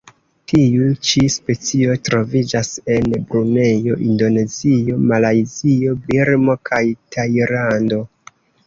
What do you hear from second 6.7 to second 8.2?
kaj Tajlando.